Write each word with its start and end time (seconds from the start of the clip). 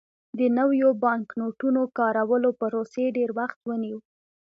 د 0.39 0.39
نویو 0.57 0.89
بانکنوټونو 1.03 1.81
کارولو 1.97 2.49
پروسې 2.59 3.05
ډېر 3.17 3.29
وخت 3.39 3.59
ونیو. 3.65 3.99